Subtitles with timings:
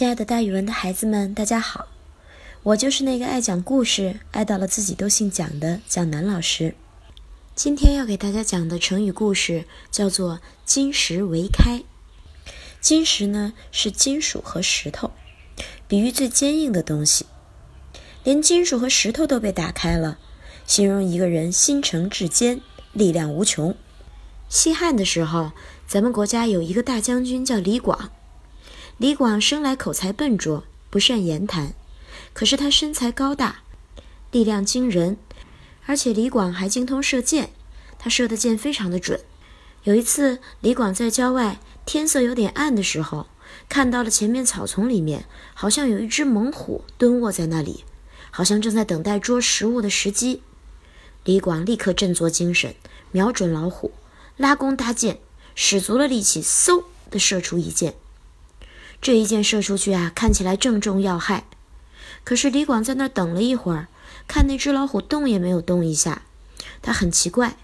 [0.00, 1.86] 亲爱的，大语文的孩子们，大家好！
[2.62, 6.74] 我就是那个爱讲故事、爱到了自己都姓蒋的蒋楠老师。
[7.54, 11.82] 今天要给大家讲的成语故事叫做“金石为开”。
[12.80, 15.10] 金石呢是金属和石头，
[15.86, 17.26] 比喻最坚硬的东西。
[18.24, 20.18] 连金属和石头都被打开了，
[20.66, 22.62] 形容一个人心诚志坚，
[22.94, 23.76] 力量无穷。
[24.48, 25.52] 西汉的时候，
[25.86, 28.10] 咱们国家有一个大将军叫李广。
[29.00, 31.72] 李广生来口才笨拙，不善言谈，
[32.34, 33.60] 可是他身材高大，
[34.30, 35.16] 力量惊人，
[35.86, 37.48] 而且李广还精通射箭，
[37.98, 39.18] 他射的箭非常的准。
[39.84, 43.28] 有一次，李广在郊外，天色有点暗的时候，
[43.70, 45.24] 看到了前面草丛里面
[45.54, 47.84] 好像有一只猛虎蹲卧在那里，
[48.30, 50.42] 好像正在等待捉食物的时机。
[51.24, 52.74] 李广立刻振作精神，
[53.12, 53.92] 瞄准老虎，
[54.36, 55.20] 拉弓搭箭，
[55.54, 57.94] 使足了力气，嗖的射出一箭。
[59.00, 61.44] 这一箭射出去啊，看起来正中要害。
[62.22, 63.88] 可是李广在那儿等了一会儿，
[64.28, 66.22] 看那只老虎动也没有动一下。
[66.82, 67.56] 他很奇怪，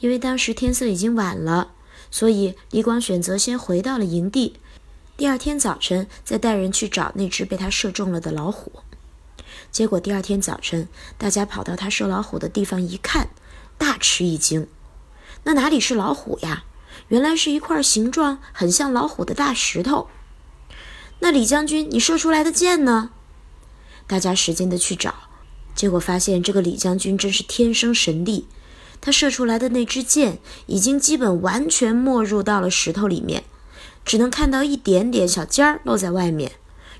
[0.00, 1.72] 因为当时天色已经晚了，
[2.10, 4.56] 所以李广选择先回到了营地。
[5.16, 8.70] 第二天早晨再带人去找那只被他射中了的老虎。
[9.70, 13.30] 结果第二天早晨，大家跑到他射老虎的地方一看，
[13.78, 14.68] 大吃一惊。
[15.44, 16.64] 那哪里是老虎呀？
[17.08, 20.08] 原来是一块形状很像老虎的大石头。
[21.20, 23.10] 那李将军，你射出来的箭呢？
[24.06, 25.14] 大家使劲的去找，
[25.74, 28.46] 结果发现这个李将军真是天生神力。
[29.00, 33.44] 他射出来的那支箭已经基本完全没入到了石头里面，
[34.04, 36.52] 只能看到一点点小尖儿露在外面。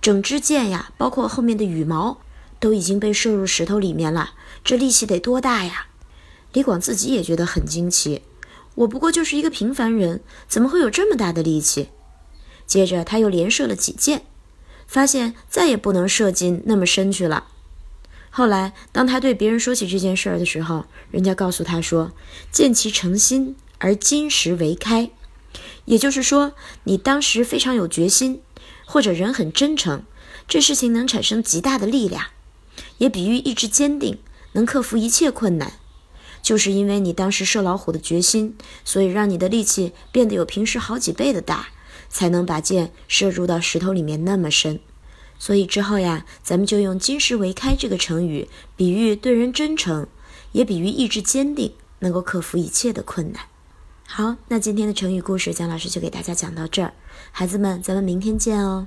[0.00, 2.18] 整支箭呀，包括后面的羽毛，
[2.58, 4.30] 都已经被射入石头里面了。
[4.64, 5.86] 这力气得多大呀？
[6.52, 8.22] 李广自己也觉得很惊奇。
[8.74, 11.88] 我不过就是一个平凡人，怎么会有这么大的力气？
[12.72, 14.22] 接着他又连射了几箭，
[14.86, 17.48] 发现再也不能射进那么深去了。
[18.30, 22.12] 后来，当他对别人说起这件事儿的时候，人家告诉他说
[22.50, 25.10] ：“见其诚心而金石为开。”
[25.84, 26.54] 也就是说，
[26.84, 28.40] 你当时非常有决心，
[28.86, 30.04] 或者人很真诚，
[30.48, 32.28] 这事情能产生极大的力量，
[32.96, 34.18] 也比喻意志坚定，
[34.52, 35.74] 能克服一切困难。
[36.42, 41.68] 就是因为你当时射老虎的决心，所以让你的力气变得有平时好几倍的大。
[42.12, 44.78] 才能把箭射入到石头里面那么深，
[45.38, 50.06] 所以之后呀，咱们就用“金石为开”这个成语，比喻对人真诚，
[50.52, 53.42] 也比喻意志坚定，能够克服一切的困难。
[54.06, 56.92] 好，那今天的成语故事，蒋老师就给大家讲到这儿，
[57.32, 58.86] 孩子们，咱们明天见哦。